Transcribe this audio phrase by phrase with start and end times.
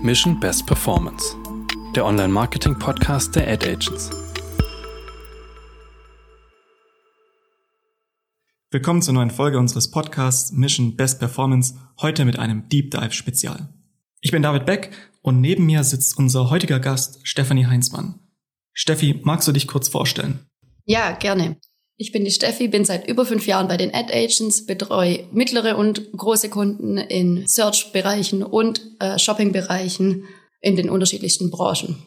[0.00, 1.36] Mission Best Performance,
[1.96, 4.10] der Online-Marketing-Podcast der Ad Agents.
[8.70, 13.74] Willkommen zur neuen Folge unseres Podcasts Mission Best Performance, heute mit einem Deep Dive Spezial.
[14.20, 14.92] Ich bin David Beck
[15.22, 18.20] und neben mir sitzt unser heutiger Gast Stefanie Heinzmann.
[18.72, 20.46] Steffi, magst du dich kurz vorstellen?
[20.84, 21.56] Ja, gerne.
[22.00, 25.76] Ich bin die Steffi, bin seit über fünf Jahren bei den Ad Agents, betreue mittlere
[25.76, 30.22] und große Kunden in Search-Bereichen und äh, Shopping-Bereichen
[30.60, 32.00] in den unterschiedlichsten Branchen.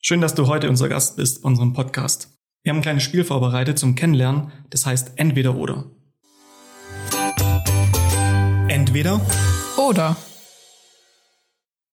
[0.00, 2.36] Schön, dass du heute unser Gast bist bei unserem Podcast.
[2.64, 5.84] Wir haben ein kleines Spiel vorbereitet zum Kennenlernen, das heißt Entweder oder.
[8.66, 9.20] Entweder
[9.78, 10.16] oder.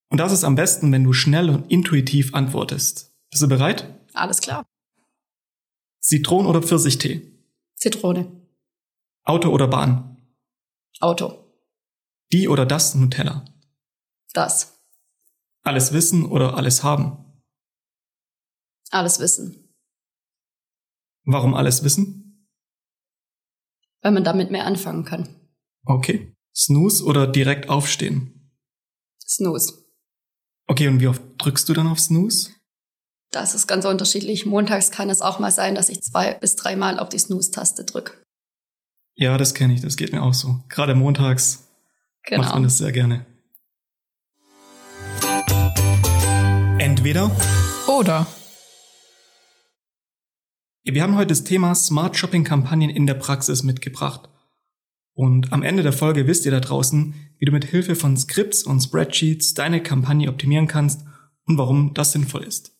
[0.09, 3.13] Und das ist am besten, wenn du schnell und intuitiv antwortest.
[3.29, 3.85] Bist du bereit?
[4.15, 4.65] Alles klar.
[6.01, 7.31] Zitronen- oder Pfirsichtee?
[7.75, 8.47] Zitrone.
[9.23, 10.17] Auto oder Bahn?
[10.99, 11.45] Auto.
[12.31, 13.45] Die oder das Nutella?
[14.33, 14.79] Das.
[15.63, 17.41] Alles wissen oder alles haben?
[18.91, 19.75] Alles wissen.
[21.25, 22.47] Warum alles wissen?
[24.01, 25.49] Weil man damit mehr anfangen kann.
[25.85, 26.35] Okay.
[26.55, 28.51] Snooze oder direkt aufstehen?
[29.25, 29.85] Snooze.
[30.67, 32.51] Okay, und wie oft drückst du dann auf Snooze?
[33.31, 34.45] Das ist ganz unterschiedlich.
[34.47, 38.13] Montags kann es auch mal sein, dass ich zwei bis dreimal auf die Snooze-Taste drücke.
[39.15, 40.63] Ja, das kenne ich, das geht mir auch so.
[40.69, 41.67] Gerade montags
[42.23, 42.41] genau.
[42.41, 43.25] macht man das sehr gerne.
[46.79, 47.29] Entweder
[47.87, 48.25] oder.
[50.83, 54.29] Wir haben heute das Thema Smart Shopping Kampagnen in der Praxis mitgebracht.
[55.13, 58.63] Und am Ende der Folge wisst ihr da draußen, wie du mit Hilfe von Skripts
[58.63, 61.05] und Spreadsheets deine Kampagne optimieren kannst
[61.45, 62.78] und warum das sinnvoll ist.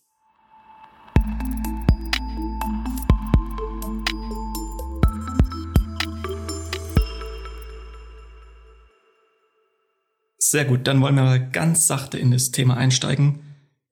[10.52, 13.42] Sehr gut, dann wollen wir mal ganz sachte in das Thema einsteigen.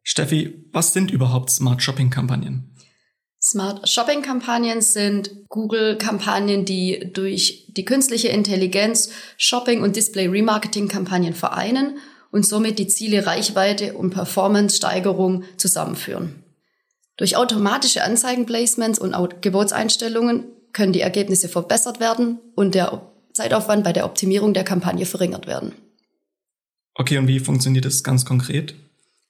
[0.02, 2.76] Steffi, was sind überhaupt Smart Shopping Kampagnen?
[3.40, 12.00] Smart Shopping Kampagnen sind Google-Kampagnen, die durch die künstliche Intelligenz Shopping- und Display-Remarketing-Kampagnen vereinen
[12.32, 16.42] und somit die Ziele Reichweite und Performance-Steigerung zusammenführen.
[17.18, 19.14] Durch automatische Anzeigenplacements und
[19.44, 25.46] Gebotseinstellungen können die Ergebnisse verbessert werden und der Zeitaufwand bei der Optimierung der Kampagne verringert
[25.46, 25.76] werden.
[26.98, 28.74] Okay, und wie funktioniert das ganz konkret?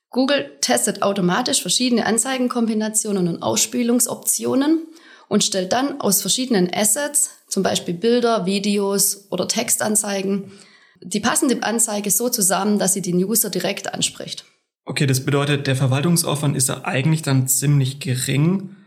[0.09, 4.87] Google testet automatisch verschiedene Anzeigenkombinationen und Ausspielungsoptionen
[5.27, 10.51] und stellt dann aus verschiedenen Assets, zum Beispiel Bilder, Videos oder Textanzeigen,
[11.01, 14.45] die passende Anzeige so zusammen, dass sie den User direkt anspricht.
[14.85, 18.77] Okay, das bedeutet, der Verwaltungsaufwand ist ja eigentlich dann ziemlich gering.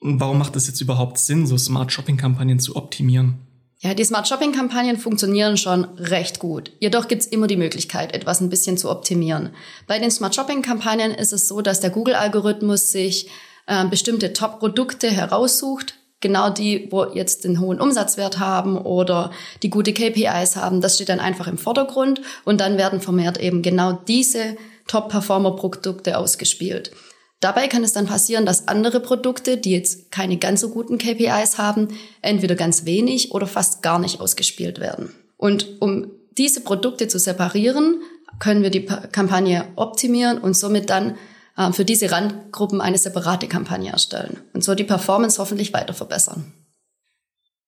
[0.00, 3.38] Und warum macht es jetzt überhaupt Sinn, so Smart Shopping Kampagnen zu optimieren?
[3.82, 6.70] Ja, die Smart Shopping Kampagnen funktionieren schon recht gut.
[6.80, 9.54] Jedoch gibt's immer die Möglichkeit, etwas ein bisschen zu optimieren.
[9.86, 13.30] Bei den Smart Shopping Kampagnen ist es so, dass der Google-Algorithmus sich
[13.66, 19.30] äh, bestimmte Top-Produkte heraussucht, genau die, wo jetzt den hohen Umsatzwert haben oder
[19.62, 20.82] die gute KPIs haben.
[20.82, 24.58] Das steht dann einfach im Vordergrund und dann werden vermehrt eben genau diese
[24.88, 26.90] Top-Performer-Produkte ausgespielt.
[27.40, 31.56] Dabei kann es dann passieren, dass andere Produkte, die jetzt keine ganz so guten KPIs
[31.56, 31.88] haben,
[32.20, 35.10] entweder ganz wenig oder fast gar nicht ausgespielt werden.
[35.38, 38.02] Und um diese Produkte zu separieren,
[38.38, 41.16] können wir die Kampagne optimieren und somit dann
[41.56, 46.52] äh, für diese Randgruppen eine separate Kampagne erstellen und so die Performance hoffentlich weiter verbessern.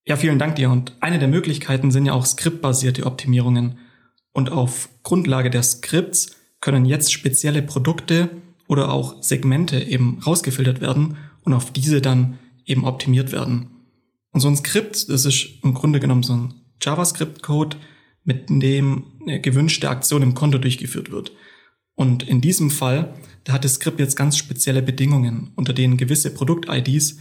[0.05, 0.71] Ja, vielen Dank dir.
[0.71, 3.79] Und eine der Möglichkeiten sind ja auch skriptbasierte Optimierungen.
[4.33, 8.31] Und auf Grundlage der Skripts können jetzt spezielle Produkte
[8.73, 13.69] oder auch Segmente eben rausgefiltert werden und auf diese dann eben optimiert werden.
[14.33, 17.77] Und so ein Skript, das ist im Grunde genommen so ein JavaScript-Code,
[18.25, 21.33] mit dem eine gewünschte Aktion im Konto durchgeführt wird.
[21.95, 23.13] Und in diesem Fall,
[23.45, 27.19] da hat das Skript jetzt ganz spezielle Bedingungen, unter denen gewisse Produkt-IDs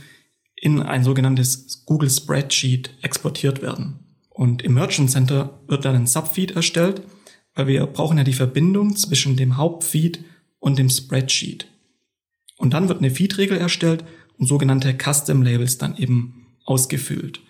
[0.56, 4.00] in ein sogenanntes Google Spreadsheet exportiert werden.
[4.29, 7.01] Und im Merchant Center wird dann ein Subfeed erstellt,
[7.55, 10.23] weil wir brauchen ja die Verbindung zwischen dem Hauptfeed
[10.61, 11.67] und dem Spreadsheet.
[12.58, 14.05] Und dann wird eine Feed-Regel erstellt
[14.37, 17.41] und sogenannte Custom Labels dann eben ausgefüllt.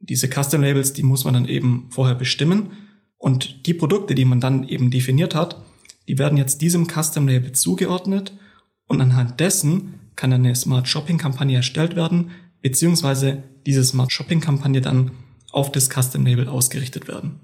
[0.00, 2.72] Diese Custom Labels, die muss man dann eben vorher bestimmen
[3.16, 5.62] und die Produkte, die man dann eben definiert hat,
[6.08, 8.36] die werden jetzt diesem Custom Label zugeordnet
[8.86, 12.30] und anhand dessen kann eine Smart Shopping Kampagne erstellt werden,
[12.60, 15.12] beziehungsweise diese Smart Shopping Kampagne dann
[15.52, 17.40] auf das Custom Label ausgerichtet werden.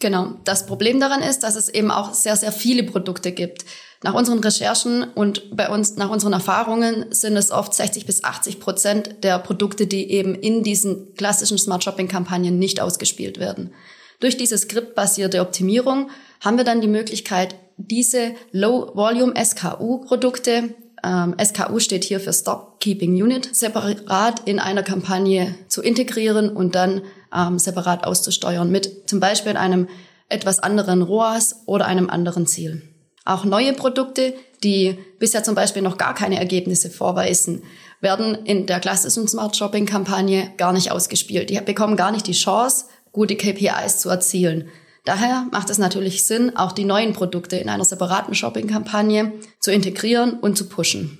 [0.00, 0.34] Genau.
[0.44, 3.64] Das Problem daran ist, dass es eben auch sehr, sehr viele Produkte gibt.
[4.02, 8.60] Nach unseren Recherchen und bei uns, nach unseren Erfahrungen sind es oft 60 bis 80
[8.60, 13.72] Prozent der Produkte, die eben in diesen klassischen Smart Shopping Kampagnen nicht ausgespielt werden.
[14.20, 20.74] Durch diese skriptbasierte Optimierung haben wir dann die Möglichkeit, diese Low-Volume SKU-Produkte,
[21.04, 26.74] ähm, SKU steht hier für Stock Keeping Unit, separat in einer Kampagne zu integrieren und
[26.74, 27.02] dann
[27.34, 29.88] ähm, separat auszusteuern mit zum Beispiel einem
[30.28, 32.82] etwas anderen ROAS oder einem anderen Ziel.
[33.24, 37.62] Auch neue Produkte, die bisher zum Beispiel noch gar keine Ergebnisse vorweisen,
[38.00, 41.50] werden in der klassischen Smart Shopping Kampagne gar nicht ausgespielt.
[41.50, 44.68] Die bekommen gar nicht die Chance, gute KPIs zu erzielen.
[45.04, 50.38] Daher macht es natürlich Sinn, auch die neuen Produkte in einer separaten Shopping-Kampagne zu integrieren
[50.40, 51.18] und zu pushen.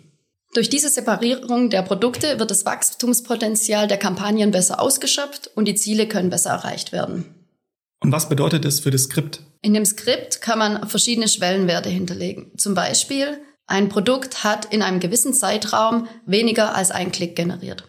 [0.54, 6.06] Durch diese Separierung der Produkte wird das Wachstumspotenzial der Kampagnen besser ausgeschöpft und die Ziele
[6.06, 7.34] können besser erreicht werden.
[8.00, 9.40] Und was bedeutet das für das Skript?
[9.62, 12.52] In dem Skript kann man verschiedene Schwellenwerte hinterlegen.
[12.56, 17.84] Zum Beispiel, ein Produkt hat in einem gewissen Zeitraum weniger als ein Klick generiert.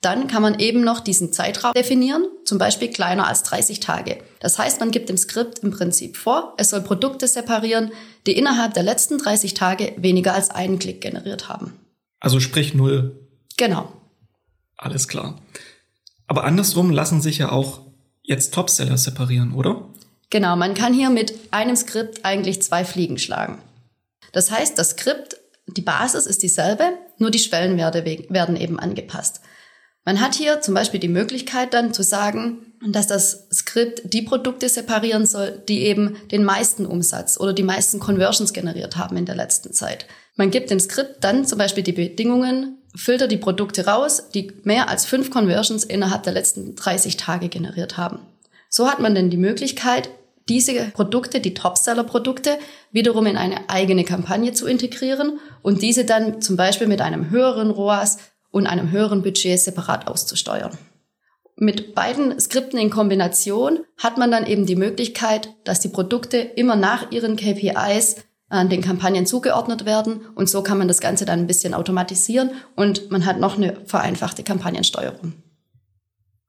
[0.00, 4.18] Dann kann man eben noch diesen Zeitraum definieren, zum Beispiel kleiner als 30 Tage.
[4.40, 7.90] Das heißt, man gibt dem Skript im Prinzip vor, es soll Produkte separieren,
[8.26, 11.72] die innerhalb der letzten 30 Tage weniger als einen Klick generiert haben.
[12.20, 13.28] Also sprich null.
[13.56, 13.92] Genau.
[14.76, 15.40] Alles klar.
[16.26, 17.80] Aber andersrum lassen sich ja auch
[18.22, 19.88] jetzt Topseller separieren, oder?
[20.30, 23.58] Genau, man kann hier mit einem Skript eigentlich zwei Fliegen schlagen.
[24.32, 25.36] Das heißt, das Skript,
[25.68, 26.84] die Basis ist dieselbe,
[27.18, 29.40] nur die Schwellenwerte werden eben angepasst.
[30.04, 34.68] Man hat hier zum Beispiel die Möglichkeit dann zu sagen, dass das Skript die Produkte
[34.68, 39.34] separieren soll, die eben den meisten Umsatz oder die meisten Conversions generiert haben in der
[39.34, 40.06] letzten Zeit.
[40.36, 44.88] Man gibt dem Skript dann zum Beispiel die Bedingungen, filtert die Produkte raus, die mehr
[44.88, 48.20] als fünf Conversions innerhalb der letzten 30 Tage generiert haben.
[48.68, 50.10] So hat man dann die Möglichkeit,
[50.48, 52.58] diese Produkte, die Topseller-Produkte,
[52.92, 57.70] wiederum in eine eigene Kampagne zu integrieren und diese dann zum Beispiel mit einem höheren
[57.70, 58.18] ROAS
[58.54, 60.78] und einem höheren Budget separat auszusteuern.
[61.56, 66.76] Mit beiden Skripten in Kombination hat man dann eben die Möglichkeit, dass die Produkte immer
[66.76, 68.16] nach ihren KPIs
[68.48, 72.50] an den Kampagnen zugeordnet werden und so kann man das Ganze dann ein bisschen automatisieren
[72.76, 75.32] und man hat noch eine vereinfachte Kampagnensteuerung.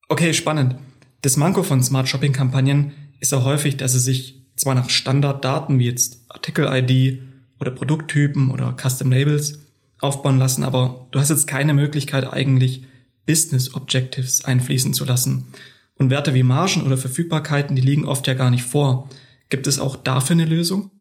[0.07, 0.75] Okay, spannend.
[1.23, 5.79] Das Manko von Smart Shopping Kampagnen ist ja häufig, dass sie sich zwar nach Standarddaten
[5.79, 7.21] wie jetzt Artikel-ID
[7.59, 9.64] oder Produkttypen oder Custom Labels
[10.00, 12.83] aufbauen lassen, aber du hast jetzt keine Möglichkeit eigentlich
[13.25, 15.53] Business Objectives einfließen zu lassen.
[15.97, 19.09] Und Werte wie Margen oder Verfügbarkeiten, die liegen oft ja gar nicht vor.
[19.50, 20.92] Gibt es auch dafür eine Lösung?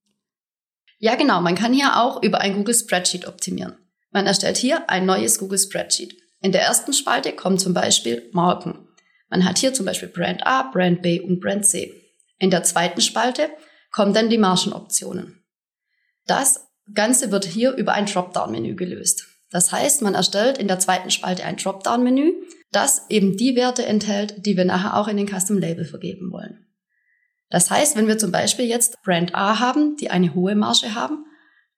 [0.99, 1.41] Ja, genau.
[1.41, 3.75] Man kann hier auch über ein Google Spreadsheet optimieren.
[4.11, 6.17] Man erstellt hier ein neues Google Spreadsheet.
[6.41, 8.87] In der ersten Spalte kommen zum Beispiel Marken.
[9.29, 11.93] Man hat hier zum Beispiel Brand A, Brand B und Brand C.
[12.39, 13.51] In der zweiten Spalte
[13.91, 15.43] kommen dann die Margenoptionen.
[16.27, 19.27] Das Ganze wird hier über ein Dropdown-Menü gelöst.
[19.51, 22.33] Das heißt, man erstellt in der zweiten Spalte ein Dropdown-Menü,
[22.73, 26.67] das eben die Werte enthält, die wir nachher auch in den Custom Label vergeben wollen.
[27.51, 31.25] Das heißt, wenn wir zum Beispiel jetzt Brand A haben, die eine hohe Marge haben,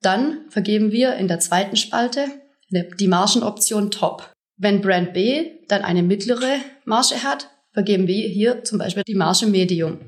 [0.00, 2.29] dann vergeben wir in der zweiten Spalte
[2.70, 4.32] die Margenoption Top.
[4.56, 9.47] Wenn Brand B dann eine mittlere Marge hat, vergeben wir hier zum Beispiel die Marge
[9.47, 10.00] Medium.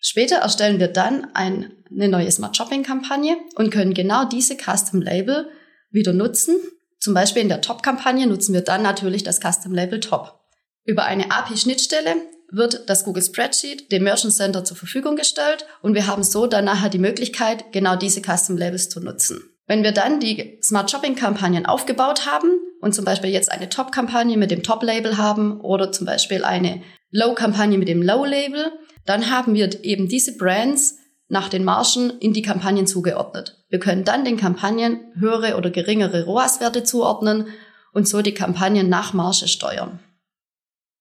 [0.00, 5.02] Später erstellen wir dann ein, eine neue Smart Shopping Kampagne und können genau diese Custom
[5.02, 5.48] Label
[5.90, 6.56] wieder nutzen.
[7.00, 10.40] Zum Beispiel in der Top-Kampagne nutzen wir dann natürlich das Custom Label Top.
[10.84, 12.16] Über eine API-Schnittstelle
[12.50, 16.64] wird das Google Spreadsheet dem Merchant Center zur Verfügung gestellt und wir haben so dann
[16.64, 19.42] nachher die Möglichkeit, genau diese Custom Labels zu nutzen.
[19.66, 22.48] Wenn wir dann die Smart Shopping Kampagnen aufgebaut haben
[22.80, 27.76] und zum Beispiel jetzt eine Top-Kampagne mit dem Top-Label haben oder zum Beispiel eine Low-Kampagne
[27.76, 28.72] mit dem Low-Label,
[29.08, 30.98] dann haben wir eben diese Brands
[31.28, 33.64] nach den Margen in die Kampagnen zugeordnet.
[33.70, 37.46] Wir können dann den Kampagnen höhere oder geringere ROAS-Werte zuordnen
[37.92, 39.98] und so die Kampagnen nach Marge steuern.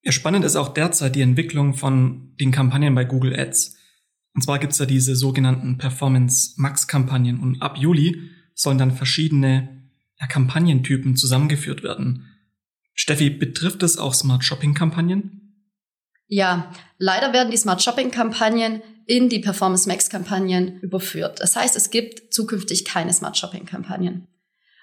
[0.04, 3.76] Ja, spannend ist auch derzeit die Entwicklung von den Kampagnen bei Google Ads.
[4.34, 8.22] Und zwar gibt's da diese sogenannten Performance Max Kampagnen und ab Juli
[8.54, 12.26] sollen dann verschiedene ja, Kampagnentypen zusammengeführt werden.
[12.94, 15.47] Steffi, betrifft es auch Smart Shopping Kampagnen?
[16.28, 21.40] Ja, leider werden die Smart Shopping Kampagnen in die Performance Max Kampagnen überführt.
[21.40, 24.28] Das heißt, es gibt zukünftig keine Smart Shopping Kampagnen.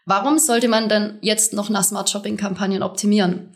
[0.07, 3.51] Warum sollte man denn jetzt noch nach Smart Shopping Kampagnen optimieren?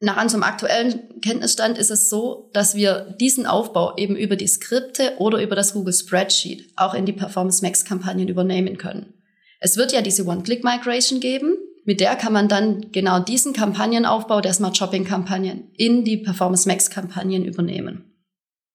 [0.00, 5.14] Nach unserem aktuellen Kenntnisstand ist es so, dass wir diesen Aufbau eben über die Skripte
[5.18, 9.14] oder über das Google Spreadsheet auch in die Performance Max Kampagnen übernehmen können.
[9.60, 14.52] Es wird ja diese One-Click-Migration geben mit der kann man dann genau diesen Kampagnenaufbau der
[14.52, 18.04] Smart Shopping Kampagnen in die Performance Max Kampagnen übernehmen.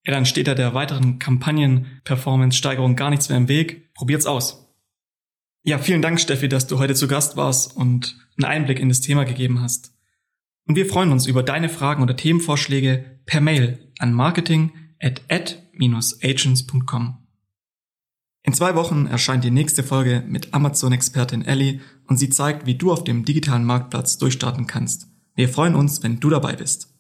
[0.06, 3.94] Ja, dann steht da der weiteren Kampagnen-Performance-Steigerung gar nichts mehr im Weg.
[3.94, 4.74] Probiert's aus.
[5.64, 9.02] Ja, vielen Dank, Steffi, dass du heute zu Gast warst und einen Einblick in das
[9.02, 9.94] Thema gegeben hast.
[10.66, 14.72] Und wir freuen uns über deine Fragen oder Themenvorschläge per Mail an marketing
[15.02, 17.27] at ad-agents.com.
[18.48, 22.94] In zwei Wochen erscheint die nächste Folge mit Amazon-Expertin Ellie und sie zeigt, wie du
[22.94, 25.10] auf dem digitalen Marktplatz durchstarten kannst.
[25.36, 26.97] Wir freuen uns, wenn du dabei bist.